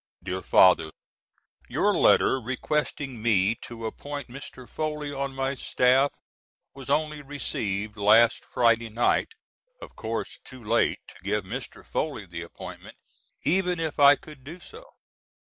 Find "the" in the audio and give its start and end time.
12.25-12.41